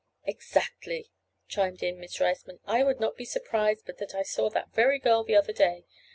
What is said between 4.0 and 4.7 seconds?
I saw